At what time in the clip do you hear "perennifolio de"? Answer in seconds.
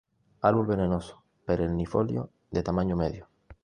1.45-2.63